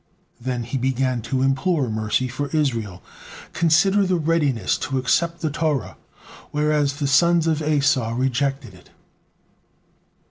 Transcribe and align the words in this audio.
Then 0.39 0.63
he 0.63 0.79
began 0.79 1.21
to 1.29 1.43
implore 1.43 1.87
mercy 1.87 2.27
for 2.27 2.47
Israel: 2.57 3.03
"Consider 3.53 4.03
their 4.03 4.17
readiness 4.17 4.75
to 4.79 4.97
accept 4.97 5.41
the 5.41 5.51
Torah, 5.51 5.95
whereas 6.49 6.93
the 6.93 7.05
sons 7.05 7.45
of 7.45 7.61
Esau 7.61 8.15
rejected 8.17 8.73
it." 8.73 8.89